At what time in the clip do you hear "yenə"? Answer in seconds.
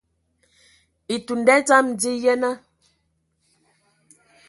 2.23-2.51